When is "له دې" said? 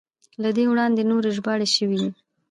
0.41-0.63